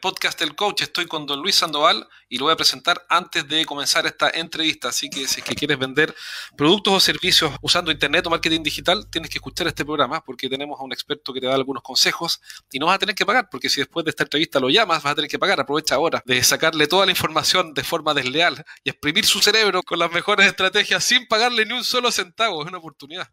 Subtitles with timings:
[0.00, 0.82] podcast El Coach.
[0.82, 4.88] Estoy con don Luis Sandoval y lo voy a presentar antes de comenzar esta entrevista.
[4.88, 6.14] Así que si es que quieres vender
[6.56, 10.80] productos o servicios usando Internet o marketing digital, tienes que escuchar este programa porque tenemos
[10.80, 12.40] a un experto que te da algunos consejos
[12.72, 15.02] y no vas a tener que pagar porque si después de esta entrevista lo llamas,
[15.02, 15.60] vas a tener que pagar.
[15.60, 19.98] Aprovecha ahora de sacarle toda la información de forma desleal y exprimir su cerebro con
[19.98, 22.62] las mejores estrategias sin pagarle ni un solo centavo.
[22.62, 23.28] Es una oportunidad.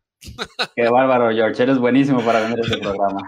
[0.75, 1.61] Qué bárbaro, George.
[1.61, 3.27] Eres buenísimo para vender este programa.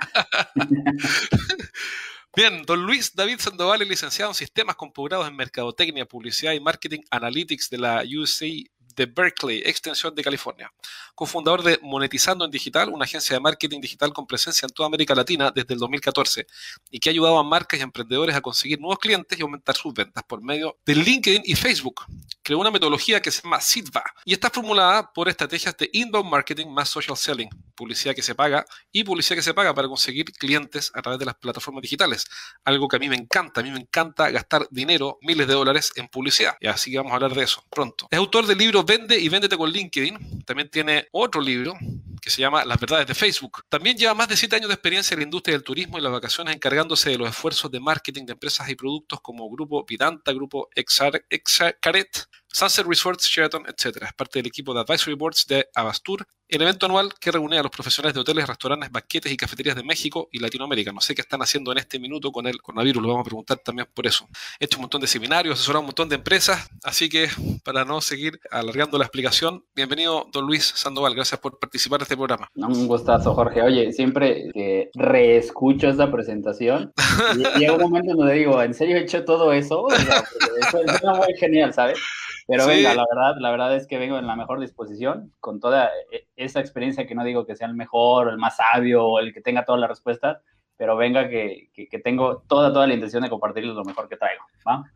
[2.36, 4.92] Bien, don Luis David Sandoval es licenciado en Sistemas con
[5.28, 10.70] en Mercadotecnia, Publicidad y Marketing Analytics de la UC de Berkeley, extensión de California.
[11.16, 15.16] Cofundador de Monetizando en Digital, una agencia de marketing digital con presencia en toda América
[15.16, 16.46] Latina desde el 2014
[16.92, 19.94] y que ha ayudado a marcas y emprendedores a conseguir nuevos clientes y aumentar sus
[19.94, 22.02] ventas por medio de LinkedIn y Facebook.
[22.44, 26.68] Creó una metodología que se llama SIDVA y está formulada por estrategias de inbound marketing
[26.68, 30.92] más social selling, publicidad que se paga y publicidad que se paga para conseguir clientes
[30.94, 32.26] a través de las plataformas digitales.
[32.66, 35.94] Algo que a mí me encanta, a mí me encanta gastar dinero, miles de dólares
[35.96, 36.58] en publicidad.
[36.60, 38.08] Y así que vamos a hablar de eso pronto.
[38.10, 40.44] Es autor del libro Vende y Véndete con LinkedIn.
[40.46, 41.78] También tiene otro libro
[42.20, 43.64] que se llama Las verdades de Facebook.
[43.70, 46.12] También lleva más de siete años de experiencia en la industria del turismo y las
[46.12, 50.70] vacaciones encargándose de los esfuerzos de marketing de empresas y productos como Grupo Vidanta, Grupo
[50.74, 54.06] Exacaret, Sunset Resorts, Sheraton, etc.
[54.08, 57.62] Es parte del equipo de Advisory Boards de Abastur, el evento anual que reúne a
[57.62, 60.92] los profesionales de hoteles, restaurantes, banquetes y cafeterías de México y Latinoamérica.
[60.92, 63.60] No sé qué están haciendo en este minuto con el coronavirus, lo vamos a preguntar
[63.60, 64.28] también por eso.
[64.60, 67.30] He hecho un montón de seminarios, asesorado un montón de empresas, así que
[67.72, 72.18] para no seguir alargando la explicación, bienvenido don Luis Sandoval, gracias por participar en este
[72.18, 72.48] programa.
[72.56, 73.62] Un gustazo, Jorge.
[73.62, 76.92] Oye, siempre que reescucho esta presentación,
[77.60, 79.84] llega un momento donde digo, ¿en serio he hecho todo eso?
[79.84, 80.24] O sea,
[80.62, 82.00] eso es muy genial, ¿sabes?
[82.48, 85.92] Pero venga, la verdad, la verdad es que vengo en la mejor disposición, con toda
[86.12, 89.42] e, esa experiencia que no digo que sea el mejor, el más sabio el que
[89.42, 90.40] tenga todas las respuestas,
[90.80, 94.46] pero venga que, que, tengo toda, toda la intención de compartirles lo mejor que traigo.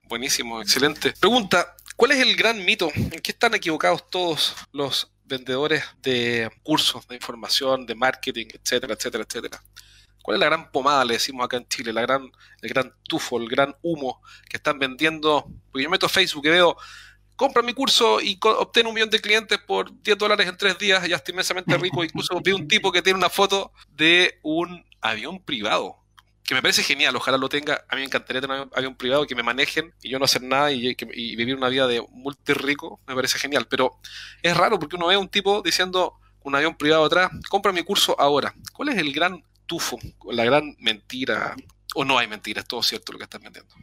[0.07, 1.11] Buenísimo, excelente.
[1.19, 2.89] Pregunta, ¿cuál es el gran mito?
[2.95, 9.25] ¿En qué están equivocados todos los vendedores de cursos de información, de marketing, etcétera, etcétera,
[9.27, 9.61] etcétera?
[10.21, 13.37] ¿Cuál es la gran pomada, le decimos acá en Chile, la gran, el gran tufo,
[13.37, 15.51] el gran humo que están vendiendo?
[15.69, 16.77] Porque yo meto Facebook y veo
[17.35, 21.05] compra mi curso y obtén un millón de clientes por 10 dólares en 3 días,
[21.09, 22.01] ya estoy inmensamente rico.
[22.05, 25.97] Incluso vi un tipo que tiene una foto de un avión privado,
[26.43, 27.85] que me parece genial, ojalá lo tenga.
[27.89, 30.41] A mí me encantaría tener un avión privado que me manejen y yo no hacer
[30.43, 30.95] nada y,
[31.35, 33.65] vivir una vida de multi rico, me parece genial.
[33.69, 33.99] Pero
[34.41, 37.83] es raro porque uno ve a un tipo diciendo un avión privado atrás, compra mi
[37.83, 38.53] curso ahora.
[38.73, 39.97] ¿Cuál es el gran tufo,
[40.31, 41.55] la gran mentira?
[41.95, 42.67] ¿O no hay mentiras?
[42.67, 43.73] Todo cierto lo que están vendiendo.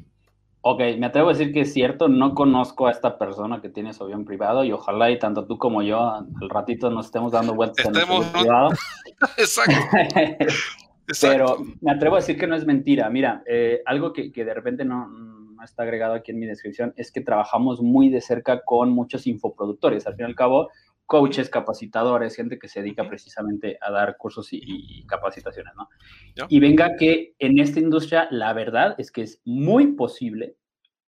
[0.63, 3.95] Ok, me atrevo a decir que es cierto, no conozco a esta persona que tiene
[3.95, 7.55] su avión privado y ojalá y tanto tú como yo al ratito nos estemos dando
[7.55, 8.69] vueltas en el privado.
[9.39, 9.73] Exacto.
[11.21, 13.09] Pero me atrevo a decir que no es mentira.
[13.11, 16.95] Mira, eh, algo que, que, de repente no, no, está agregado aquí en mi descripción
[16.97, 20.07] es que trabajamos muy de cerca con muchos infoproductores.
[20.07, 20.71] Al fin y al cabo,
[21.11, 25.89] coaches, capacitadores, gente que se dedica precisamente a dar cursos y, capacitaciones, ¿no?
[26.49, 30.55] Y venga que en esta industria la verdad es que es muy posible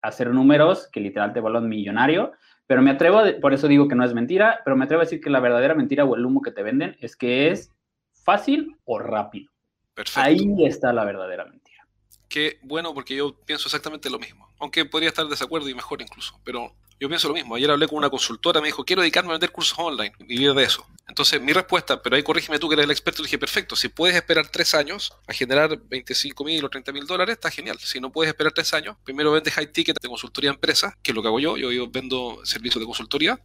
[0.03, 2.33] hacer números que literal te vuelvan millonario,
[2.67, 5.21] pero me atrevo, por eso digo que no es mentira, pero me atrevo a decir
[5.21, 7.73] que la verdadera mentira o el humo que te venden es que es
[8.11, 9.52] fácil o rápido.
[9.95, 10.21] Perfecto.
[10.21, 11.87] Ahí está la verdadera mentira.
[12.29, 14.49] Qué bueno, porque yo pienso exactamente lo mismo.
[14.59, 16.73] Aunque podría estar de desacuerdo y mejor incluso, pero
[17.03, 17.57] yo pienso lo mismo.
[17.57, 20.55] Ayer hablé con una consultora, me dijo, quiero dedicarme a vender cursos online y vivir
[20.55, 20.87] de eso.
[21.09, 24.15] Entonces, mi respuesta, pero ahí corrígeme tú que eres el experto, dije, perfecto, si puedes
[24.15, 27.77] esperar tres años a generar 25 mil o 30 mil dólares, está genial.
[27.81, 31.11] Si no puedes esperar tres años, primero vende high ticket de consultoría a empresa, que
[31.11, 33.41] es lo que hago yo, yo, vendo servicios de consultoría,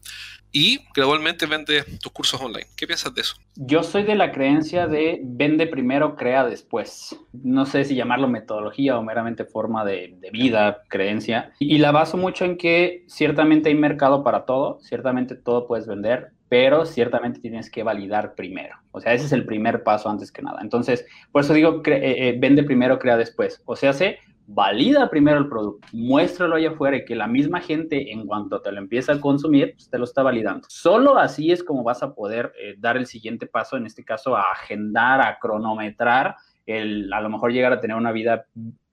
[0.52, 2.68] y gradualmente vende tus cursos online.
[2.76, 3.36] ¿Qué piensas de eso?
[3.56, 7.16] Yo soy de la creencia de vende primero, crea después.
[7.32, 11.52] No sé si llamarlo metodología o meramente forma de, vida, creencia.
[11.60, 15.86] Y la baso mucho en que ciertamente ciertamente hay mercado para todo, ciertamente todo puedes
[15.86, 18.76] vender, pero ciertamente tienes que validar primero.
[18.92, 20.60] O sea, ese es el primer paso antes que nada.
[20.62, 23.62] Entonces, por eso digo, eh, eh, vende primero, crea después.
[23.66, 28.12] O sea, se valida primero el producto, muéstralo allá afuera y que la misma gente,
[28.12, 30.66] en cuanto te lo empieza a consumir, pues, te lo está validando.
[30.70, 34.36] Solo así es como vas a poder eh, dar el siguiente paso, en este caso,
[34.38, 36.36] a agendar, a cronometrar,
[36.66, 38.46] el, a lo mejor llegar a tener una vida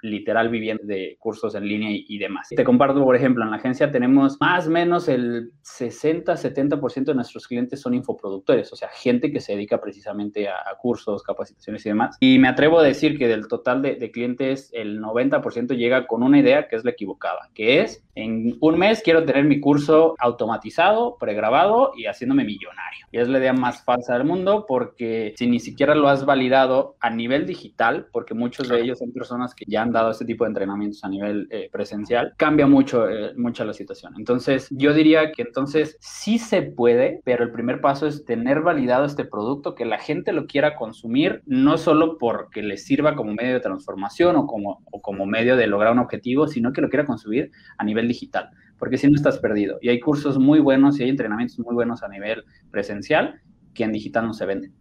[0.04, 2.48] literal viviendo de cursos en línea y, demás.
[2.54, 7.48] Te comparto, por ejemplo, en la agencia tenemos más o menos el 60-70% de nuestros
[7.48, 12.16] clientes son infoproductores, o sea, gente que se dedica precisamente a, cursos, capacitaciones y demás.
[12.20, 16.22] Y me atrevo a decir que del total de, de clientes, el 90% llega con
[16.22, 20.14] una idea que es la equivocada, que es, en un mes quiero tener mi curso
[20.18, 23.06] automatizado, pregrabado y haciéndome millonario.
[23.10, 26.96] Y es la idea más falsa del mundo porque si ni siquiera lo has validado
[27.00, 30.44] a nivel digital, porque muchos de ellos son personas que ya han dado este tipo
[30.44, 34.12] de entrenamientos a nivel eh, presencial, cambia mucho, eh, mucho la situación.
[34.19, 39.06] Entonces, yo diría que entonces sí se puede, pero el primer paso es tener validado
[39.06, 43.55] este producto, que la gente lo quiera consumir, no solo porque le sirva como medio
[43.55, 47.06] de transformación o como, o como medio de lograr un objetivo, sino que lo quiera
[47.06, 49.79] consumir a nivel digital porque si no estás perdido.
[49.81, 53.40] Y hay cursos muy buenos y hay entrenamientos muy buenos a nivel presencial
[53.73, 54.75] que en digital no se venden.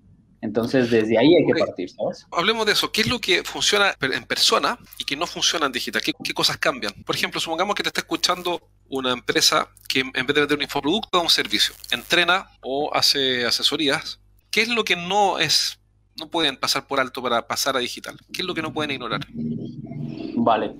[0.43, 2.27] Entonces, desde ahí hay que partir, ¿sabes?
[2.29, 2.91] Hablemos de eso.
[2.91, 6.01] ¿Qué es lo que funciona en persona y que no funciona en digital?
[6.01, 6.91] ¿Qué, cosas cambian?
[7.05, 10.63] Por ejemplo, supongamos que te está escuchando una empresa que en vez de vender un
[10.63, 11.73] infoproducto, da un servicio.
[11.91, 14.19] Entrena o hace asesorías.
[14.51, 15.79] ¿Qué es lo que no es,
[16.19, 18.19] no pueden pasar por alto para pasar a digital?
[18.33, 19.21] ¿Qué es lo que no pueden ignorar?
[20.35, 20.75] Vale.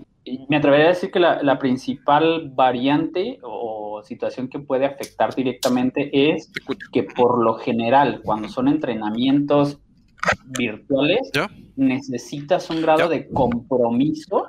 [0.48, 6.10] Me atrevería a decir que la, la principal variante o situación que puede afectar directamente
[6.34, 6.52] es
[6.92, 9.80] que por lo general, cuando son entrenamientos
[10.58, 11.32] virtuales,
[11.76, 14.48] necesitas un grado de compromiso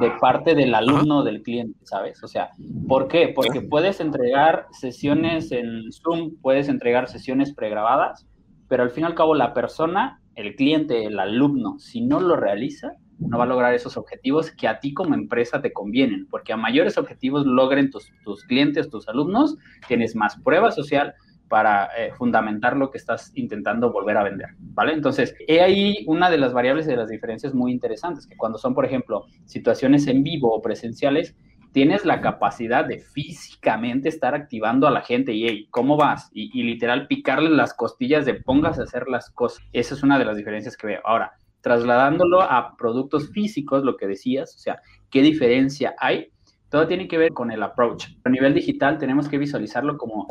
[0.00, 2.22] de parte del alumno del cliente, ¿sabes?
[2.22, 2.50] O sea,
[2.86, 3.32] ¿por qué?
[3.34, 8.26] Porque puedes entregar sesiones en Zoom, puedes entregar sesiones pregrabadas,
[8.68, 12.36] pero al fin y al cabo la persona, el cliente, el alumno, si no lo
[12.36, 16.52] realiza, no va a lograr esos objetivos que a ti como empresa te convienen, porque
[16.52, 18.10] a mayores objetivos logren tus,
[18.46, 19.56] clientes, tus alumnos,
[19.86, 21.14] tienes más prueba social
[21.48, 24.92] para eh, fundamentar lo que estás intentando volver a vender, ¿vale?
[24.92, 28.74] Entonces, he ahí una de las variables de las diferencias muy interesantes, que cuando son,
[28.74, 31.34] por ejemplo, situaciones en vivo o presenciales,
[31.72, 36.30] tienes la capacidad de físicamente estar activando a la gente y, hey, ¿cómo vas?
[36.32, 39.64] Y, y literal picarle las costillas de pongas a hacer las cosas.
[39.72, 41.00] Esa es una de las diferencias que veo.
[41.04, 46.30] Ahora, trasladándolo a productos físicos, lo que decías, o sea, ¿qué diferencia hay?
[46.70, 48.08] Todo tiene que ver con el approach.
[48.24, 50.28] A nivel digital tenemos que visualizarlo como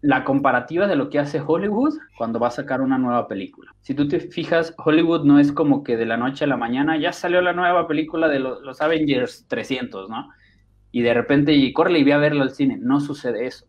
[0.00, 3.74] la comparativa de lo que hace Hollywood cuando va a sacar una nueva película.
[3.80, 6.98] Si tú te fijas, Hollywood no es como que de la noche a la mañana
[6.98, 10.28] ya salió la nueva película de los, Avengers 300, ¿no?
[10.92, 12.78] Y de repente, y corre y ve a verlo al cine.
[12.78, 13.66] No sucede eso.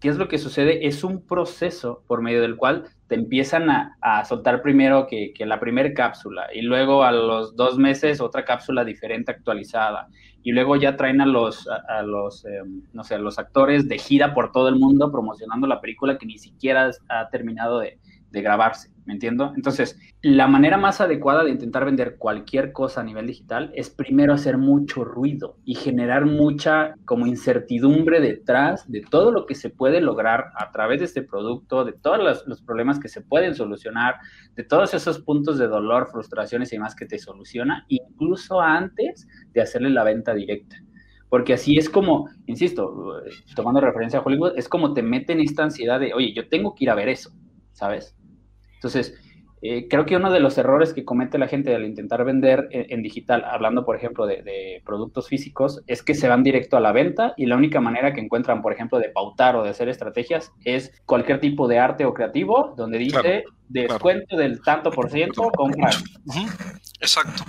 [0.00, 0.86] ¿Qué es lo que sucede?
[0.86, 5.92] Es un proceso por medio del cual te empiezan a, soltar primero que, la primera
[5.94, 10.08] cápsula y luego a los dos meses otra cápsula diferente actualizada.
[10.42, 13.98] Y luego ya traen a los, a, los em, no sé, a los actores de
[13.98, 17.98] gira por todo el mundo promocionando la película que ni siquiera ha terminado de,
[18.36, 19.54] de grabarse, ¿me entiendo?
[19.56, 24.34] Entonces, la manera más adecuada de intentar vender cualquier cosa a nivel digital es primero
[24.34, 30.02] hacer mucho ruido y generar mucha como incertidumbre detrás de todo lo que se puede
[30.02, 34.16] lograr a través de este producto, de todos los, los problemas que se pueden solucionar,
[34.54, 39.62] de todos esos puntos de dolor, frustraciones y demás que te soluciona, incluso antes de
[39.62, 40.76] hacerle la venta directa
[41.28, 43.20] porque así es como, insisto,
[43.54, 46.84] tomando referencia a Hollywood, es como te meten esta ansiedad de, oye, yo tengo que
[46.84, 47.32] ir a ver eso,
[47.72, 48.16] ¿sabes?
[48.86, 49.18] Entonces,
[49.62, 53.02] eh, creo que uno de los errores que comete la gente al intentar vender en,
[53.02, 57.34] digital, hablando por ejemplo de, productos físicos, es que se van directo a la venta
[57.36, 60.92] y la única manera que encuentran, por ejemplo, de pautar o de hacer estrategias es
[61.04, 65.94] cualquier tipo de arte o creativo donde dice descuento del tanto por ciento, comprar.
[67.00, 67.42] Exacto.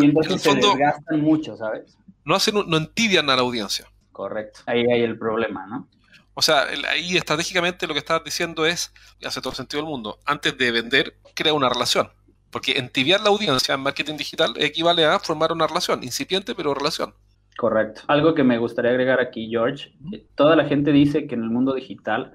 [0.00, 1.98] y entonces se desgastan mucho, ¿sabes?
[2.24, 3.86] No, hacen, no entidian a la audiencia.
[4.12, 4.60] Correcto.
[4.66, 5.88] Ahí hay el problema, ¿no?
[6.34, 9.90] O sea, ahí estratégicamente lo que estás diciendo es, y hace todo el sentido del
[9.90, 12.10] mundo, antes de vender, crea una relación.
[12.50, 17.14] Porque entibiar la audiencia en marketing digital equivale a formar una relación, incipiente pero relación.
[17.56, 18.02] Correcto.
[18.08, 21.50] Algo que me gustaría agregar aquí, George, eh, toda la gente dice que en el
[21.50, 22.32] mundo digital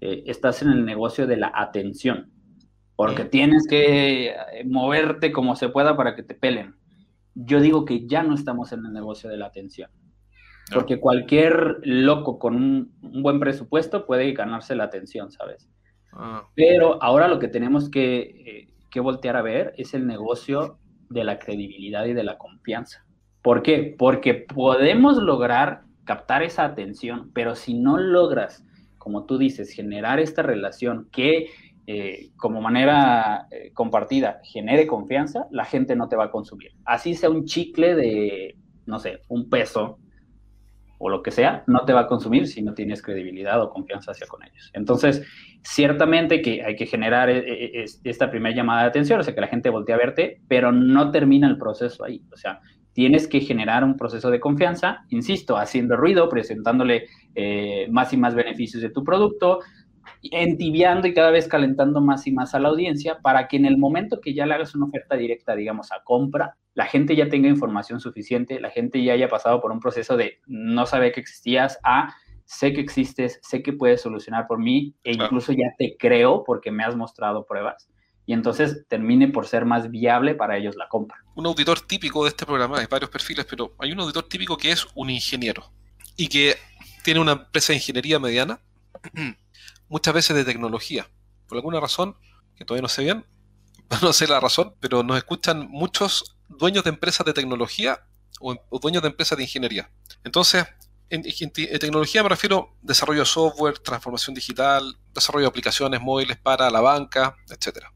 [0.00, 2.32] eh, estás en el negocio de la atención,
[2.96, 6.74] porque tienes que eh, moverte como se pueda para que te pelen.
[7.34, 9.90] Yo digo que ya no estamos en el negocio de la atención.
[10.72, 15.68] Porque cualquier loco con un, buen presupuesto puede ganarse la atención, ¿sabes?
[16.12, 16.44] Ah.
[16.54, 21.38] Pero ahora lo que tenemos eh, que, voltear a ver es el negocio de la
[21.38, 23.04] credibilidad y de la confianza.
[23.42, 23.94] ¿Por qué?
[23.96, 28.64] Porque podemos lograr captar esa atención, pero si no logras,
[28.98, 31.50] como tú dices, generar esta relación que
[31.88, 36.72] eh, como manera eh, compartida genere confianza, la gente no te va a consumir.
[36.84, 38.56] Así sea un chicle de,
[38.86, 40.00] no sé, un peso,
[40.98, 44.12] o lo que sea, no te va a consumir si no tienes credibilidad o confianza
[44.12, 44.70] hacia con ellos.
[44.72, 45.26] Entonces,
[45.62, 49.40] ciertamente que hay que generar eh, eh, esta primera llamada de atención, o sea, que
[49.40, 52.22] la gente voltee a verte, pero no termina el proceso ahí.
[52.32, 52.60] O sea,
[52.92, 58.34] tienes que generar un proceso de confianza, insisto, haciendo ruido, presentándole eh, más y más
[58.34, 59.60] beneficios de tu producto,
[60.22, 63.76] entibiando y cada vez calentando más y más a la audiencia para que en el
[63.76, 67.48] momento que ya le hagas una oferta directa, digamos, a compra, la gente ya tenga
[67.48, 71.78] información suficiente, la gente ya haya pasado por un proceso de no saber que existías
[71.82, 72.14] a
[72.44, 76.70] sé que existes, sé que puedes solucionar por mí e incluso ya te creo porque
[76.70, 77.88] me has mostrado pruebas.
[78.28, 81.16] y entonces termine por ser más viable para ellos la compra.
[81.34, 84.72] Un auditor típico de este programa, hay varios perfiles, pero hay un auditor típico que
[84.72, 85.70] es un ingeniero
[86.16, 86.56] y que
[87.04, 88.60] tiene una empresa de ingeniería mediana,
[89.88, 91.06] muchas veces de tecnología.
[91.48, 92.16] Por alguna razón,
[92.56, 93.24] que todavía no sé bien,
[94.02, 98.06] no sé la razón, pero nos escuchan muchos dueños de empresas de tecnología
[98.40, 99.90] o, dueños de empresas de ingeniería.
[100.24, 100.66] Entonces,
[101.08, 101.22] en,
[101.78, 106.80] tecnología me refiero a desarrollo de software, transformación digital, desarrollo de aplicaciones móviles para la
[106.80, 107.86] banca, etc.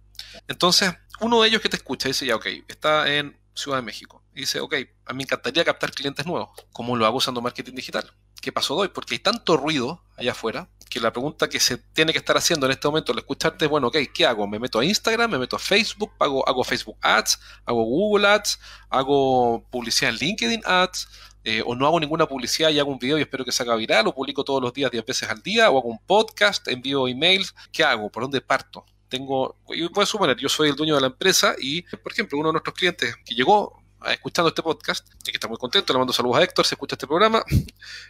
[0.49, 4.25] Entonces, uno de ellos que te escucha dice, ya, ok, está en Ciudad de México.
[4.35, 4.75] Y dice, ok,
[5.07, 6.51] a mí me encantaría captar clientes nuevos.
[6.73, 8.11] ¿Cómo lo hago usando marketing digital?
[8.41, 8.89] ¿Qué pasó hoy?
[8.89, 12.67] Porque hay tanto ruido allá afuera que la pregunta que se tiene que estar haciendo
[12.67, 14.47] en este momento al escucharte es, bueno, ok, ¿qué hago?
[14.49, 15.31] ¿Me meto a Instagram?
[15.31, 16.13] ¿Me meto a Facebook?
[16.19, 17.39] ¿Hago, hago Facebook Ads?
[17.65, 18.59] ¿Hago Google Ads?
[18.91, 21.09] ¿Hago publicidad en LinkedIn Ads?
[21.45, 23.77] Eh, ¿O no hago ninguna publicidad y hago un video y espero que se haga
[23.77, 24.09] viral?
[24.09, 25.71] ¿O publico todos los días 10 veces al día?
[25.71, 26.67] ¿O hago un podcast?
[26.69, 27.55] ¿Envío emails?
[27.73, 28.11] ¿Qué hago?
[28.11, 28.85] ¿Por dónde parto?
[29.09, 32.49] Tengo, yo puedo suponer, yo soy el dueño de la empresa y, por ejemplo, uno
[32.49, 36.13] de nuestros clientes que llegó escuchando este podcast, y que está muy contento, le mando
[36.13, 37.43] saludos a Héctor, se escucha este programa,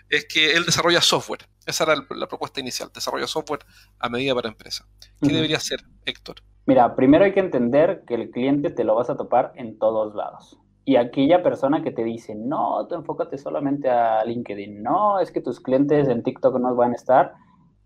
[0.09, 1.41] es que él desarrolla software.
[1.67, 3.61] Esa era la propuesta inicial, desarrolla software
[3.99, 4.87] a medida para empresa.
[5.21, 6.37] ¿Qué debería hacer, Héctor?
[6.67, 10.15] Mira, primero hay que entender que el cliente te lo vas a topar en todos
[10.15, 10.59] lados.
[10.85, 15.41] Y aquella persona que te dice, no, tú enfócate solamente a LinkedIn, no, es que
[15.41, 17.35] tus clientes en TikTok no van a estar,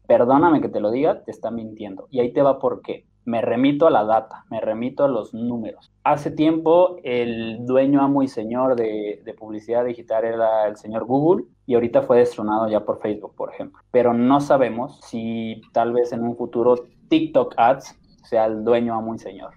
[0.07, 2.09] perdóname que te lo diga, te está mintiendo.
[2.11, 5.33] Y ahí te va por qué me remito a la data, me remito a los
[5.33, 5.93] números.
[6.05, 11.75] Hace tiempo el dueño, amo y señor de, publicidad digital era el señor Google y
[11.75, 13.81] ahorita fue destronado ya por Facebook, por ejemplo.
[13.91, 16.77] Pero no sabemos si tal vez en un futuro
[17.09, 19.53] TikTok Ads sea el dueño, amo y señor.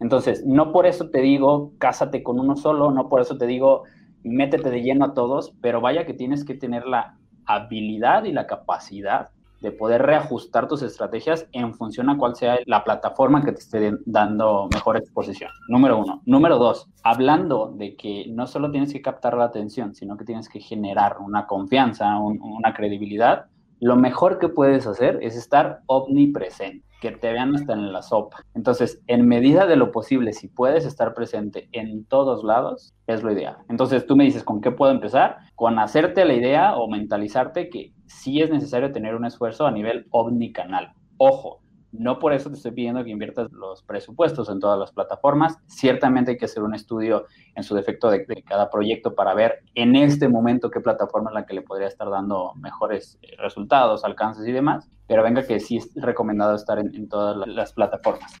[0.00, 3.84] Entonces, no por eso te digo, cásate con uno solo, no por eso te digo,
[4.24, 7.16] métete de lleno a todos, pero vaya que tienes que tener la
[7.46, 9.30] habilidad y la capacidad
[9.62, 13.92] de poder reajustar tus estrategias en función a cuál sea la plataforma que te esté
[14.04, 15.50] dando mejor exposición.
[15.68, 16.20] Número uno.
[16.26, 20.48] Número dos, hablando de que no solo tienes que captar la atención, sino que tienes
[20.48, 23.46] que generar una confianza, una credibilidad,
[23.82, 28.44] lo mejor que puedes hacer es estar omnipresente, que te vean hasta en la sopa.
[28.54, 33.32] Entonces, en medida de lo posible, si puedes estar presente en todos lados, es lo
[33.32, 33.56] ideal.
[33.68, 35.38] Entonces, tú me dices, ¿con qué puedo empezar?
[35.56, 40.06] Con hacerte la idea o mentalizarte que sí es necesario tener un esfuerzo a nivel
[40.10, 40.92] omnicanal.
[41.16, 45.58] Ojo, no por eso te estoy pidiendo que inviertas los presupuestos en todas las plataformas.
[45.66, 49.94] Ciertamente hay que hacer un estudio en su defecto de, cada proyecto para ver en
[49.94, 54.46] este momento qué plataforma es la que le podría estar dando mejores eh, resultados, alcances
[54.46, 54.88] y demás.
[55.06, 58.40] Pero venga que sí es recomendado estar en todas las plataformas.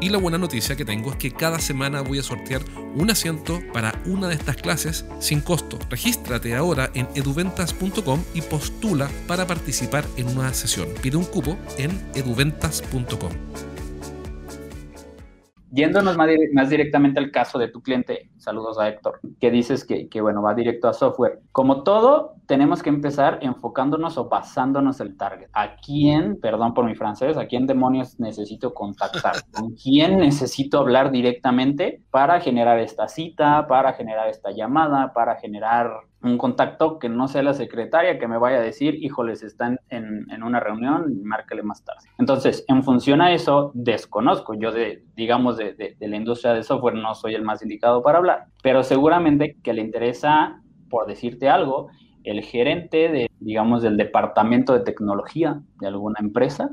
[0.00, 2.62] Y la buena noticia que tengo es que cada semana voy a sortear
[2.94, 5.78] un asiento para una de estas clases sin costo.
[5.88, 10.88] Regístrate ahora en eduventas.com y postula para participar en una sesión.
[11.02, 13.75] Pide un cupo en eduventas.com.
[15.76, 20.22] Yéndonos más, directamente al caso de tu cliente, saludos a Héctor, que dices que, que,
[20.22, 21.40] bueno, va directo a software.
[21.52, 25.48] Como todo, tenemos que empezar enfocándonos o basándonos el target.
[25.52, 29.34] ¿A quién, perdón por mi francés, a quién demonios necesito contactar?
[29.52, 35.90] ¿Con quién necesito hablar directamente para generar esta cita, para generar esta llamada, para generar
[36.26, 40.26] un contacto que no sea la secretaria que me vaya a decir, híjoles, están en,
[40.30, 42.08] en una reunión, márcale más tarde.
[42.18, 44.54] Entonces, en función a eso, desconozco.
[44.54, 48.02] Yo, de, digamos, de, de, de la industria de software no soy el más indicado
[48.02, 51.88] para hablar, pero seguramente que le interesa, por decirte algo,
[52.24, 56.70] el gerente de, digamos, del departamento de tecnología de alguna empresa,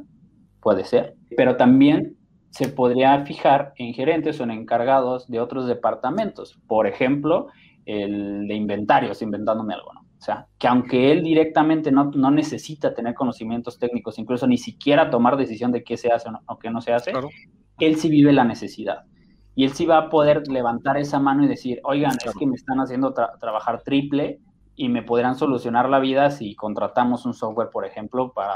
[0.62, 2.18] puede ser, pero también
[2.50, 6.60] se podría fijar en gerentes o en encargados de otros departamentos.
[6.68, 7.48] Por ejemplo,
[7.86, 10.02] el de inventarios, inventándome algo, ¿no?
[10.02, 15.10] O sea, que aunque él directamente no, no necesita tener conocimientos técnicos, incluso ni siquiera
[15.10, 17.12] tomar decisión de qué se hace o, qué no se hace,
[17.80, 19.04] él sí vive la necesidad.
[19.54, 22.56] Y él sí va a poder levantar esa mano y decir, oigan, es que me
[22.56, 24.40] están haciendo trabajar triple
[24.76, 28.56] y me podrán solucionar la vida si contratamos un software, por ejemplo, para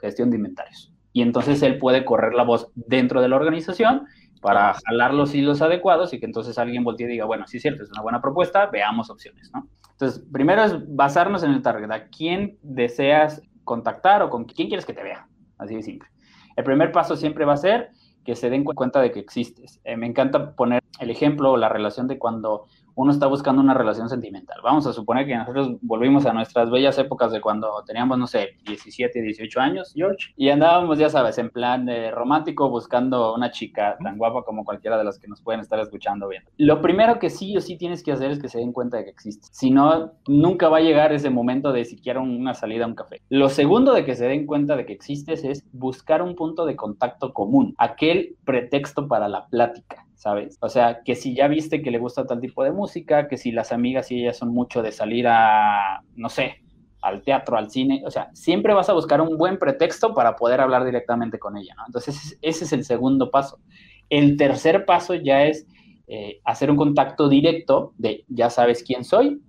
[0.00, 0.92] gestión de inventarios.
[1.12, 4.06] Y entonces él puede correr la voz dentro de la organización
[4.40, 7.62] para jalar los hilos adecuados y que entonces alguien voltee y diga, bueno, sí es
[7.62, 9.68] cierto, es una buena propuesta, veamos opciones, ¿no?
[9.92, 14.84] Entonces, primero es basarnos en el target, a quién deseas contactar o con quién quieres
[14.84, 15.26] que te vea,
[15.58, 16.08] así de simple.
[16.54, 17.90] El primer paso siempre va a ser
[18.24, 19.80] que se den cuenta de que existes.
[19.84, 22.66] Eh, me encanta poner el ejemplo o la relación de cuando
[22.96, 24.58] uno está buscando una relación sentimental.
[24.64, 28.56] Vamos a suponer que nosotros volvimos a nuestras bellas épocas de cuando teníamos, no sé,
[28.64, 34.16] 17, 18 años, George, y andábamos, ya sabes, en plan romántico buscando una chica tan
[34.16, 36.42] guapa como cualquiera de las que nos pueden estar escuchando bien.
[36.56, 39.04] Lo primero que sí o sí tienes que hacer es que se den cuenta de
[39.04, 39.46] que existe.
[39.52, 43.20] Si no, nunca va a llegar ese momento de siquiera una salida a un café.
[43.28, 46.76] Lo segundo de que se den cuenta de que existes es buscar un punto de
[46.76, 50.05] contacto común, aquel pretexto para la plática.
[50.16, 50.56] ¿Sabes?
[50.60, 53.52] O sea, que si ya viste que le gusta tal tipo de música, que si
[53.52, 56.62] las amigas y ellas son mucho de salir a, no sé,
[57.02, 60.60] al teatro, al cine, o sea, siempre vas a buscar un buen pretexto para poder
[60.60, 61.84] hablar directamente con ella, ¿no?
[61.86, 63.60] Entonces, ese es el segundo paso.
[64.08, 65.66] El tercer paso ya es
[66.08, 69.40] eh, hacer un contacto directo de, ya sabes quién soy,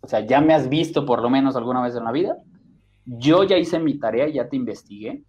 [0.00, 2.36] o sea, ya me has visto por lo menos alguna vez en la vida,
[3.04, 5.22] yo ya hice mi tarea, ya te investigué,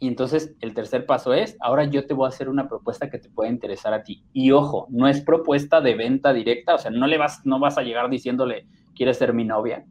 [0.00, 3.18] y entonces el tercer paso es, ahora yo te voy a hacer una propuesta que
[3.18, 4.24] te pueda interesar a ti.
[4.32, 7.78] Y ojo, no es propuesta de venta directa, o sea, no le vas, no vas
[7.78, 9.84] a llegar diciéndole, quieres ser mi novia,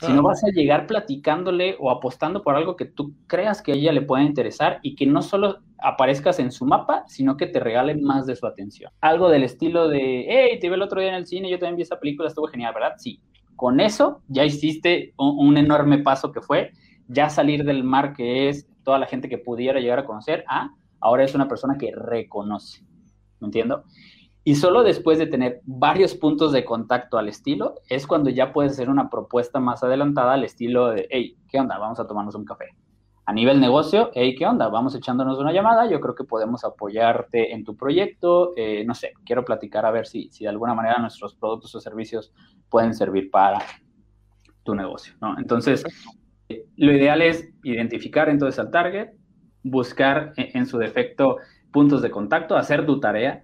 [0.00, 3.92] sino vas a llegar platicándole o apostando por algo que tú creas que a ella
[3.92, 7.94] le pueda interesar y que no solo aparezcas en su mapa, sino que te regale
[7.94, 8.90] más de su atención.
[9.00, 11.76] Algo del estilo de, hey, te vi el otro día en el cine, yo también
[11.76, 12.94] vi esa película, estuvo genial, ¿verdad?
[12.98, 13.20] Sí.
[13.56, 16.72] Con eso ya hiciste un enorme paso que fue
[17.06, 20.70] ya salir del mar que es toda la gente que pudiera llegar a conocer, a
[21.00, 22.84] ahora es una persona que reconoce.
[23.40, 23.84] ¿Me entiendo?
[24.44, 28.72] Y solo después de tener varios puntos de contacto al estilo, es cuando ya puedes
[28.72, 31.78] hacer una propuesta más adelantada al estilo de, hey, ¿qué onda?
[31.78, 32.66] Vamos a tomarnos un café.
[33.24, 34.68] A nivel negocio, hey, ¿qué onda?
[34.68, 39.12] Vamos echándonos una llamada, yo creo que podemos apoyarte en tu proyecto, eh, no sé,
[39.24, 42.32] quiero platicar a ver si, si de alguna manera nuestros productos o servicios
[42.68, 43.60] pueden servir para
[44.64, 45.38] tu negocio, ¿no?
[45.38, 45.84] Entonces,
[46.76, 49.10] lo ideal es identificar entonces al target,
[49.62, 51.38] buscar e, en, su defecto
[51.70, 53.42] puntos de contacto, hacer tu tarea,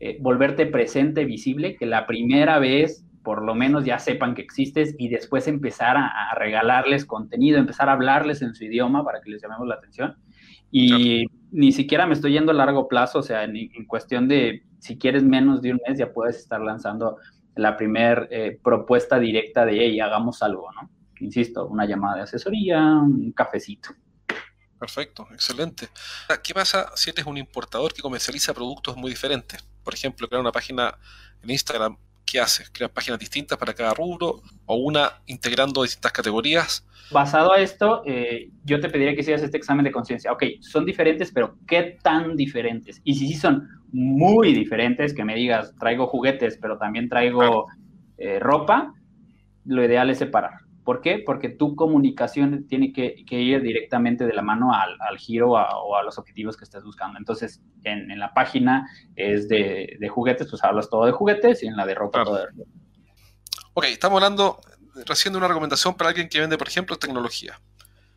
[0.00, 4.94] eh, volverte presente, visible, que la primera vez por lo menos ya sepan que existes
[4.98, 9.42] y después empezar a, regalarles contenido, empezar a hablarles en su idioma para que les
[9.42, 10.16] llamemos la atención.
[10.70, 14.98] Y ni siquiera me estoy yendo a largo plazo, o sea, en, cuestión de si
[14.98, 17.16] quieres menos de un mes ya puedes estar lanzando
[17.54, 20.88] la primera eh, propuesta directa de, hey, hagamos algo, ¿no?
[21.20, 23.90] Insisto, una llamada de asesoría, un cafecito.
[24.78, 25.88] Perfecto, excelente.
[26.42, 29.62] ¿Qué pasa si eres un importador que comercializa productos muy diferentes?
[29.82, 30.96] Por ejemplo, crear una página
[31.42, 32.70] en Instagram, ¿qué haces?
[32.70, 36.86] ¿Creas páginas distintas para cada rubro o una integrando distintas categorías?
[37.10, 40.30] Basado a esto, eh, yo te pediría que hicieras este examen de conciencia.
[40.30, 43.00] Ok, son diferentes, pero ¿qué tan diferentes?
[43.02, 47.66] Y si sí son muy diferentes, que me digas, traigo juguetes, pero también traigo
[48.18, 48.94] eh, ropa,
[49.64, 50.67] lo ideal es separar.
[50.88, 51.18] ¿Por qué?
[51.18, 56.16] Porque tu comunicación tiene que, ir directamente de la mano al, giro o a los
[56.16, 57.18] objetivos que estés buscando.
[57.18, 61.84] Entonces, en, la página es de, juguetes, pues hablas todo de juguetes y en la
[61.84, 62.70] de ropa todo de ropa.
[63.74, 64.62] Ok, estamos hablando
[65.04, 67.60] recién de una recomendación para alguien que vende, por ejemplo, tecnología.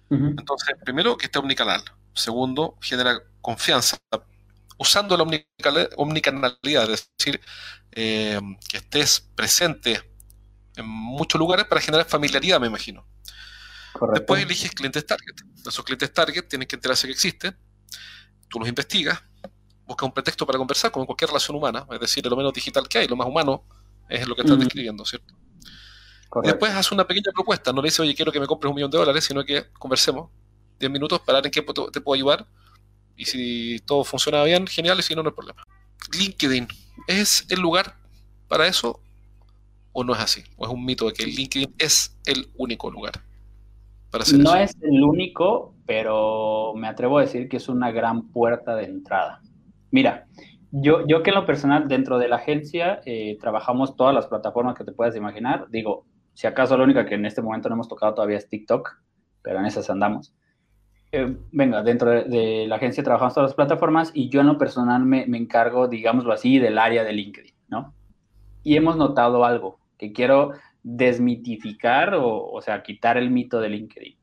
[0.10, 1.82] Entonces, primero, que esté omnicanal.
[2.14, 3.98] Segundo, genera confianza
[4.78, 5.26] usando la
[5.98, 7.42] omnicanalidad, es decir,
[7.92, 10.11] eh, que estés presente
[10.76, 13.06] en muchos lugares para generar familiaridad, me imagino.
[14.14, 15.36] Después eliges clientes target.
[15.68, 17.56] Esos clientes target tienen que enterarse que existen.
[18.48, 19.22] Tú los investigas,
[19.86, 22.88] buscas un pretexto para conversar, como en cualquier relación humana, es decir, lo menos digital
[22.88, 23.66] que hay, lo más humano
[24.10, 25.34] es lo que estás describiendo, ¿cierto?
[26.44, 28.92] Después haces una pequeña propuesta, no le dices, oye, quiero que me compres un millón
[28.92, 30.30] de dólares, sino que conversemos
[30.80, 32.48] 10 minutos para ver en qué te puedo ayudar.
[33.18, 35.64] Y si todo funciona bien, genial, y si no, no hay problema.
[36.18, 36.68] LinkedIn,
[37.08, 37.98] ¿es el lugar
[38.48, 39.02] para eso
[39.94, 40.44] ¿O no es así?
[40.58, 43.14] ¿O es un mito de que LinkedIn es el único lugar
[44.12, 48.30] para hacer No es el único, pero me atrevo a decir que es una gran
[48.30, 49.42] puerta de entrada.
[49.90, 50.28] Mira,
[50.72, 54.76] yo, yo que en lo personal dentro de la agencia eh, trabajamos todas las plataformas
[54.78, 55.68] que te puedas imaginar.
[55.70, 58.90] Digo, si acaso la única que en este momento no hemos tocado todavía es TikTok,
[59.42, 60.34] pero en esas andamos.
[61.12, 65.04] Eh, venga, dentro de, la agencia trabajamos todas las plataformas y yo en lo personal
[65.04, 67.94] me, me encargo, digámoslo así, del área de LinkedIn, ¿no?
[68.64, 74.18] Y hemos notado algo que quiero desmitificar o, o sea, quitar el mito de LinkedIn.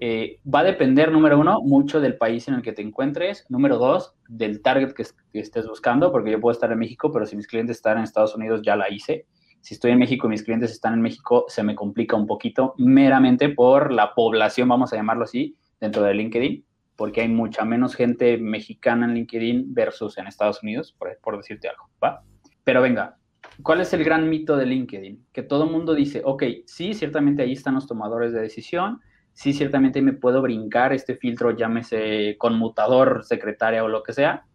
[0.00, 3.46] Eh, va a depender, número uno, mucho del país en el que te encuentres.
[3.48, 7.36] Número dos, del target que, estés buscando, porque yo puedo estar en México, pero si
[7.36, 9.26] mis clientes están en Estados Unidos, ya la hice.
[9.60, 12.74] Si estoy en México y mis clientes están en México, se me complica un poquito,
[12.76, 16.64] meramente por la población, vamos a llamarlo así, dentro de LinkedIn,
[16.96, 21.68] porque hay mucha menos gente mexicana en LinkedIn versus en Estados Unidos, por, por decirte
[21.68, 22.22] algo, ¿va?
[22.62, 23.16] Pero venga,
[23.62, 25.26] ¿Cuál es el gran mito de LinkedIn?
[25.32, 29.00] Que todo el mundo dice, ok, sí, ciertamente ahí están los tomadores de decisión,
[29.32, 34.46] sí, ciertamente me puedo brincar este filtro, llámese conmutador, secretaria o lo que sea,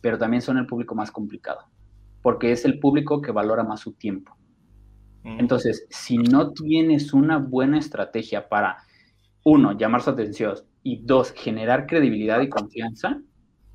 [0.00, 1.60] pero también son el público más complicado.
[2.22, 4.36] porque es el público que valora más su tiempo.
[5.22, 5.38] Mm.
[5.38, 8.78] Entonces, si no tienes una buena estrategia para,
[9.44, 13.20] uno, llamar su atención y dos, generar credibilidad y confianza,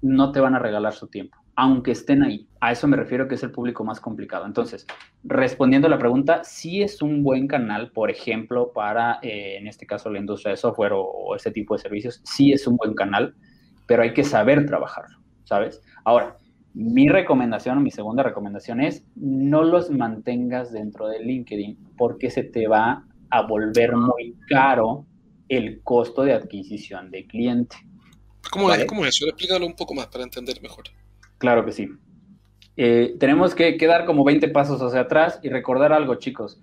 [0.02, 2.48] no te van a regalar su tiempo, aunque estén ahí.
[2.60, 4.48] A eso me refiero que es el público más complicado.
[4.48, 4.88] Entonces,
[5.24, 9.86] respondiendo a la pregunta, sí es un buen canal, por ejemplo, para, eh, en este
[9.86, 12.96] caso, la industria de software o, o ese tipo de servicios, sí es un buen
[12.96, 13.36] canal,
[13.86, 15.84] pero hay que saber trabajarlo, ¿sabes?
[16.04, 16.36] Ahora,
[16.74, 22.44] mi recomendación o mi segunda recomendación es no los mantengas dentro de LinkedIn porque se
[22.44, 25.06] te va a volver muy caro
[25.48, 27.76] el costo de adquisición de cliente.
[28.50, 29.28] ¿Cómo, es, ¿Cómo, eso?
[29.28, 30.86] Explícalo un poco más para entender mejor.
[31.42, 31.90] Claro que sí.
[32.78, 36.62] Eh, tenemos que, dar como 20 pasos hacia atrás y recordar algo, chicos.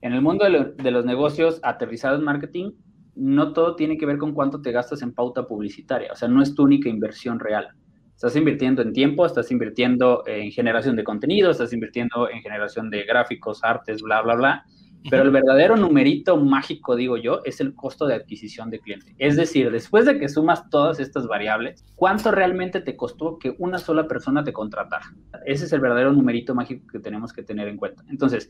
[0.00, 2.70] En el mundo de, de los negocios aterrizados en marketing,
[3.14, 6.10] no todo tiene que ver con cuánto te gastas en pauta publicitaria.
[6.12, 7.74] O sea, no es tu única inversión real
[8.22, 13.02] Estás invirtiendo en tiempo, estás invirtiendo en generación de contenido, estás invirtiendo en generación de
[13.02, 14.64] gráficos, artes, bla, bla, bla.
[15.10, 19.14] Pero el verdadero numerito mágico, digo yo, es el costo de adquisición de cliente.
[19.18, 23.78] Es decir, después de que sumas todas estas variables, ¿cuánto realmente te costó que una
[23.78, 25.12] sola persona te contratara?
[25.44, 28.04] Ese es el verdadero numerito mágico que tenemos que tener en cuenta.
[28.08, 28.48] Entonces,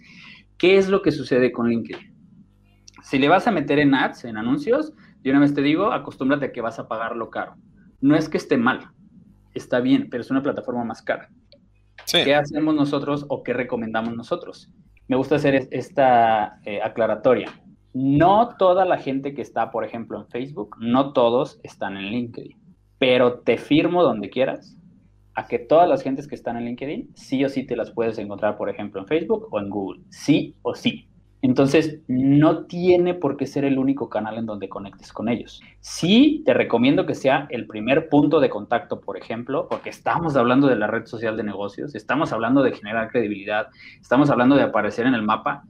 [0.58, 2.12] ¿qué es lo que sucede con LinkedIn?
[3.02, 6.46] Si le vas a meter en ads, en anuncios, de una vez te digo, acostúmbrate
[6.46, 7.56] a que vas a pagarlo caro.
[8.00, 8.90] No es que esté mal,
[9.54, 11.30] está bien, pero es una plataforma más cara.
[12.10, 14.70] ¿Qué hacemos nosotros o qué recomendamos nosotros?
[15.12, 17.52] Me gusta hacer esta eh, aclaratoria.
[17.92, 22.56] No toda la gente que está, por ejemplo, en Facebook, no todos están en LinkedIn,
[22.96, 24.74] pero te firmo donde quieras
[25.34, 28.16] a que todas las gentes que están en LinkedIn, sí o sí te las puedes
[28.16, 30.00] encontrar, por ejemplo, en Facebook o en Google.
[30.08, 31.10] Sí o sí.
[31.42, 35.60] Entonces, no tiene por qué ser el único canal en donde conectes con ellos.
[35.80, 40.68] Sí, te recomiendo que sea el primer punto de contacto, por ejemplo, porque estamos hablando
[40.68, 43.66] de la red social de negocios, estamos hablando de generar credibilidad,
[44.00, 45.64] estamos hablando de aparecer en el mapa,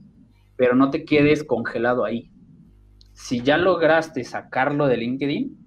[0.55, 2.29] pero no te quedes congelado ahí.
[3.13, 5.57] Si ya lograste sacarlo de LinkedIn,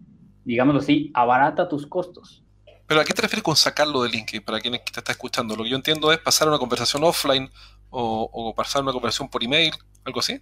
[0.44, 2.44] digámoslo así, abarata tus costos.
[2.86, 4.44] ¿Pero a qué te refieres con sacarlo de LinkedIn?
[4.44, 7.50] Para quienes te está escuchando, lo que yo entiendo es pasar una conversación offline
[7.90, 9.72] o, pasar una conversación por email
[10.04, 10.40] algo así.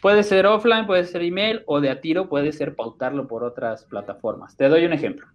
[0.00, 3.84] Puede ser offline, puede ser email o de a tiro puede ser pautarlo por otras
[3.84, 4.56] plataformas.
[4.56, 5.26] Te doy un ejemplo.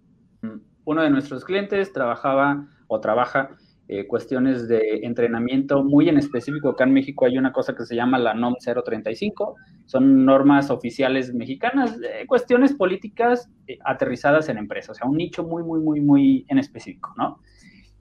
[0.86, 3.51] Uno de nuestros clientes trabajaba o trabaja
[3.93, 6.69] eh, cuestiones de entrenamiento muy en específico.
[6.69, 9.56] Acá en México hay una cosa que se llama la NOM 035.
[9.86, 15.63] Son normas oficiales mexicanas, cuestiones políticas eh, aterrizadas en empresas, o sea, un nicho muy,
[15.63, 17.41] muy, muy, muy en específico, ¿no?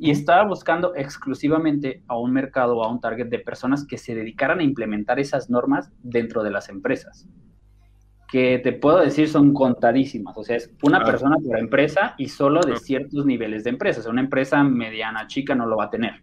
[0.03, 4.15] Y estaba buscando exclusivamente a un mercado o a un target de personas que se
[4.15, 7.29] dedicaran a implementar esas normas dentro de las empresas.
[8.27, 12.63] Que te puedo decir son contadísimas, o sea, es una persona por empresa y solo
[12.63, 14.07] de ciertos niveles de empresas.
[14.07, 16.15] Una empresa mediana, chica no lo va a tener.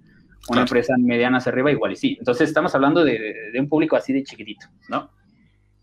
[0.49, 2.15] Una empresa mediana hacia arriba igual y sí.
[2.17, 5.11] Entonces estamos hablando de, un público así de chiquitito, ¿no?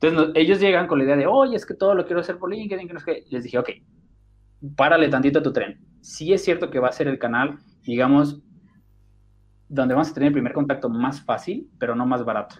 [0.01, 2.51] Entonces ellos llegan con la idea de, oye, es que todo lo quiero hacer por
[2.51, 3.25] LinkedIn, que no es que...
[3.31, 3.71] Les dije, ok,
[4.75, 5.79] párale tantito a tu tren.
[6.01, 8.43] Sí es cierto que va a ser el canal digamos,
[9.69, 12.57] donde vamos a tener el primer contacto más fácil, pero no más barato.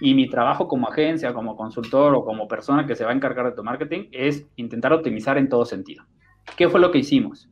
[0.00, 3.46] Y mi trabajo como agencia, como consultor o como persona que se va a encargar
[3.46, 6.04] de tu marketing es intentar optimizar en todo sentido.
[6.56, 7.48] ¿Qué fue lo que hicimos?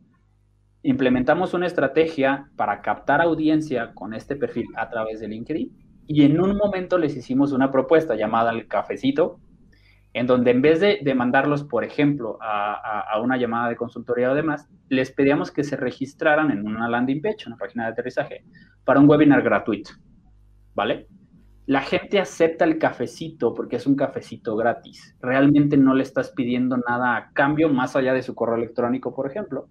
[0.82, 5.72] Implementamos una estrategia para captar audiencia con este perfil a través de LinkedIn
[6.06, 9.40] y en un momento les hicimos una propuesta llamada el cafecito,
[10.14, 14.68] en donde en vez de, mandarlos, por ejemplo, a, una llamada de consultoría o demás,
[14.88, 18.44] les pedíamos que se registraran en una landing page, una página de aterrizaje,
[18.84, 19.90] para un webinar gratuito,
[20.72, 21.08] ¿vale?
[21.66, 25.16] La gente acepta el cafecito porque es un cafecito gratis.
[25.20, 29.28] Realmente no le estás pidiendo nada a cambio más allá de su correo electrónico, por
[29.28, 29.68] ejemplo.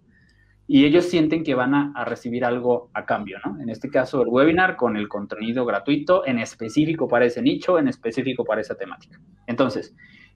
[0.68, 3.62] Y ellos sienten que van a recibir algo a cambio, ¿no?
[3.62, 7.88] En este caso, el webinar con el contenido gratuito en específico para ese nicho, en
[7.88, 9.20] específico para esa temática.
[9.46, 9.94] Entonces,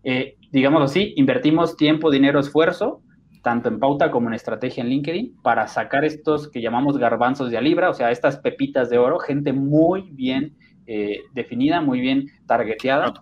[0.09, 3.01] eh, digamos así, invertimos tiempo, dinero, esfuerzo,
[3.43, 7.57] tanto en pauta como en estrategia en LinkedIn, para sacar estos que llamamos garbanzos de
[7.57, 12.31] a libra, o sea, estas pepitas de oro, gente muy bien eh, definida, muy bien
[12.47, 13.15] targeteada.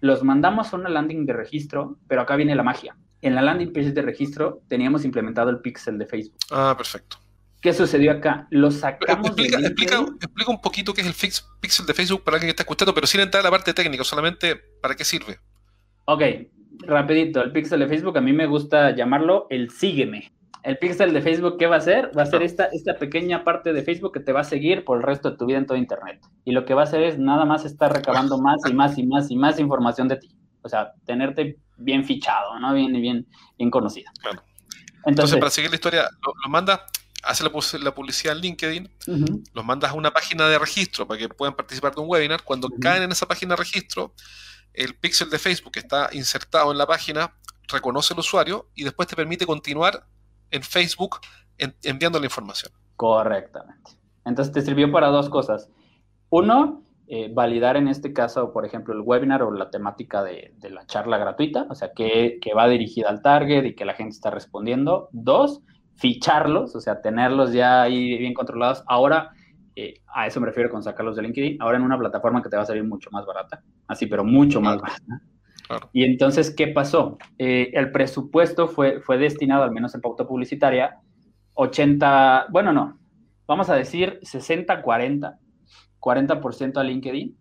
[0.00, 2.96] Los mandamos a una landing de registro, pero acá viene la magia.
[3.22, 6.38] En la landing page de registro teníamos implementado el pixel de Facebook.
[6.50, 7.18] Ah, perfecto.
[7.60, 8.48] ¿Qué sucedió acá?
[8.50, 11.14] Lo sacamos explica, de explica, explica, un poquito qué es el
[11.60, 14.02] pixel de Facebook para alguien que está escuchando, pero sin entrar a la parte técnica,
[14.02, 15.38] solamente para qué sirve.
[16.06, 16.22] Ok,
[16.80, 20.32] rapidito, el pixel de Facebook a mí me gusta llamarlo el sígueme.
[20.62, 22.10] El pixel de Facebook, ¿qué va a hacer?
[22.16, 24.98] Va a ser esta, esta pequeña parte de Facebook que te va a seguir por
[24.98, 26.20] el resto de tu vida en todo Internet.
[26.44, 29.06] Y lo que va a hacer es nada más estar recabando más y más y
[29.06, 30.36] más y más información de ti.
[30.62, 32.72] O sea, tenerte bien fichado, ¿no?
[32.74, 33.26] Bien, bien,
[33.58, 34.10] bien conocido.
[34.20, 34.42] Claro.
[35.04, 36.84] Entonces, para seguir la historia, lo, manda
[37.22, 37.44] haces
[37.80, 38.90] la, publicidad en LinkedIn,
[39.54, 42.42] los mandas a una página de registro para que puedan participar de un webinar.
[42.42, 44.14] Cuando caen en esa página de registro,
[44.76, 47.34] el pixel de Facebook que está insertado en la página
[47.68, 50.06] reconoce el usuario y después te permite continuar
[50.50, 51.18] en Facebook
[51.82, 52.72] enviando la información.
[52.94, 53.92] Correctamente.
[54.24, 55.70] Entonces te sirvió para dos cosas.
[56.30, 60.84] Uno, eh, validar en este caso, por ejemplo, el webinar o la temática de, la
[60.86, 64.30] charla gratuita, o sea, que, que, va dirigida al target y que la gente está
[64.30, 65.08] respondiendo.
[65.12, 65.62] Dos,
[65.94, 68.82] ficharlos, o sea, tenerlos ya ahí bien controlados.
[68.86, 69.30] Ahora,
[69.76, 72.56] eh, a eso me refiero con sacarlos de LinkedIn, ahora en una plataforma que te
[72.56, 75.22] va a salir mucho más barata, así, pero mucho más barata.
[75.92, 77.18] Y entonces, ¿qué pasó?
[77.38, 80.96] Eh, el presupuesto fue, fue destinado, al menos en pauta publicitaria,
[81.54, 82.98] 80, bueno, no,
[83.46, 85.36] vamos a decir 60-40,
[86.00, 87.36] 40% a LinkedIn,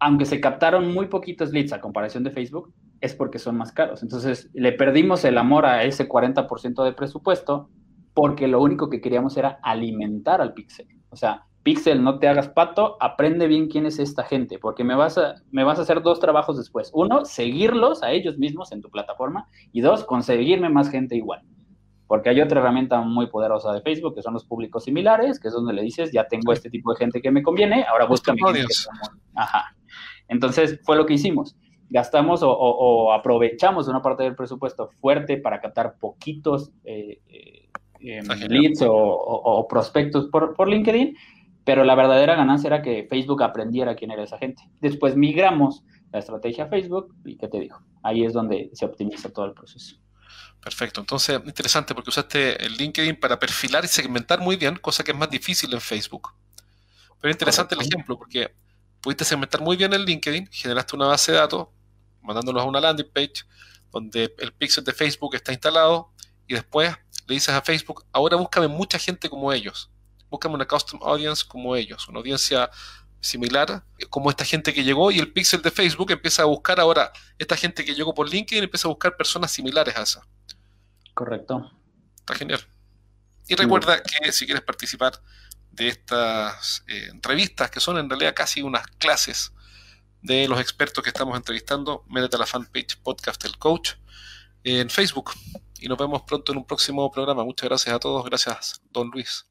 [0.00, 4.02] aunque se captaron muy poquitos leads a comparación de Facebook, es porque son más caros.
[4.02, 7.70] Entonces, le perdimos el amor a ese 40% de presupuesto
[8.12, 10.86] porque lo único que queríamos era alimentar al pixel.
[11.14, 14.96] O sea, pixel, no te hagas pato, aprende bien quién es esta gente, porque me
[14.96, 16.90] vas a, me vas a hacer dos trabajos después.
[16.92, 21.42] Uno, seguirlos a ellos mismos en tu plataforma y dos, conseguirme más gente igual.
[22.08, 25.54] Porque hay otra herramienta muy poderosa de Facebook, que son los públicos similares, que es
[25.54, 28.40] donde le dices, ya tengo este tipo de gente que me conviene, ahora búscame.
[29.36, 29.76] Ajá.
[30.26, 31.56] Entonces, fue lo que hicimos.
[31.90, 37.63] Gastamos o, aprovechamos una parte del presupuesto fuerte para captar poquitos eh, eh,
[38.04, 41.16] em, leads o, prospectos por, por LinkedIn,
[41.64, 44.62] pero la verdadera ganancia era que Facebook aprendiera quién era esa gente.
[44.80, 47.80] Después migramos la estrategia a Facebook y ¿qué te digo?
[48.02, 49.96] Ahí es donde se optimiza todo el proceso.
[50.62, 51.00] Perfecto.
[51.00, 55.16] Entonces, interesante porque usaste el LinkedIn para perfilar y segmentar muy bien, cosa que es
[55.16, 56.30] más difícil en Facebook.
[57.20, 58.54] Pero interesante el ejemplo porque
[59.00, 61.68] pudiste segmentar muy bien el LinkedIn, generaste una base de datos,
[62.22, 63.44] mandándolos a una landing page
[63.90, 66.12] donde el pixel de Facebook está instalado
[66.46, 66.94] y después
[67.26, 69.90] le dices a Facebook, ahora búscame mucha gente como ellos.
[70.30, 72.70] Búscame una custom audience como ellos, una audiencia
[73.20, 77.10] similar como esta gente que llegó y el pixel de Facebook empieza a buscar ahora
[77.38, 80.26] esta gente que llegó por LinkedIn empieza a buscar personas similares a esa.
[81.14, 81.72] Correcto.
[82.16, 82.60] Está genial.
[83.48, 85.20] Y recuerda que si quieres participar
[85.70, 89.52] de estas eh, entrevistas, que son en realidad casi unas clases
[90.22, 93.92] de los expertos que estamos entrevistando, métete a la fanpage Podcast del Coach
[94.64, 95.32] en Facebook.
[95.84, 97.44] Y nos vemos pronto en un próximo programa.
[97.44, 98.24] Muchas gracias a todos.
[98.24, 99.46] Gracias, don Luis.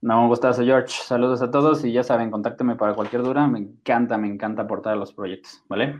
[0.00, 0.94] No, un gustazo, George.
[1.02, 3.48] Saludos a todos y ya saben, contácteme para cualquier duda.
[3.48, 5.98] Me encanta, me encanta aportar a los proyectos, ¿vale?